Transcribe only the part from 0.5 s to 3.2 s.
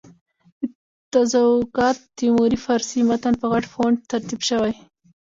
د تزوکات تیموري فارسي